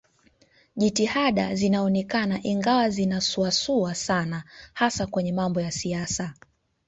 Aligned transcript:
Jitihada 0.75 1.55
zinaonekana 1.55 2.39
ingawa 2.43 2.89
zinasuasua 2.89 3.95
sana 3.95 4.43
hasa 4.73 5.07
kwenye 5.07 5.31
mambo 5.33 5.61
ya 5.61 5.71
siasa 5.71 6.33